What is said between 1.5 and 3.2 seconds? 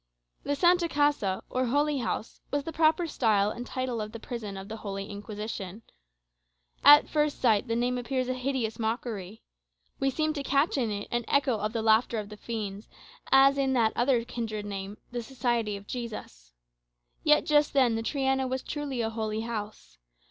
Holy House, was the proper